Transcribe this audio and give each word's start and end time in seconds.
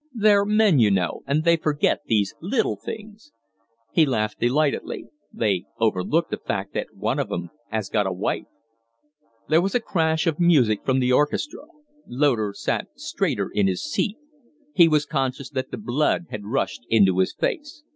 They're 0.15 0.45
men, 0.45 0.79
you 0.79 0.89
know, 0.89 1.21
and 1.27 1.43
they 1.43 1.57
forget 1.57 1.99
these 2.07 2.33
little 2.41 2.75
things!" 2.75 3.33
He 3.93 4.03
laughed 4.03 4.39
delightedly. 4.39 5.05
"They 5.31 5.65
overlook 5.79 6.31
the 6.31 6.39
fact 6.39 6.73
that 6.73 6.95
one 6.95 7.19
of 7.19 7.31
'em 7.31 7.51
has 7.69 7.87
got 7.87 8.07
a 8.07 8.11
wife!" 8.11 8.47
There 9.47 9.61
was 9.61 9.75
a 9.75 9.79
crash 9.79 10.25
of 10.25 10.39
music 10.39 10.83
from 10.83 11.01
the 11.01 11.11
orchestra. 11.13 11.65
Loder 12.07 12.51
sat 12.57 12.87
straighter 12.95 13.51
in 13.53 13.67
his 13.67 13.83
seat; 13.83 14.17
he 14.73 14.87
was 14.87 15.05
conscious 15.05 15.51
that 15.51 15.69
the 15.69 15.77
blood 15.77 16.25
had 16.31 16.45
rushed 16.45 16.81
into 16.89 17.19
his 17.19 17.35
face. 17.35 17.83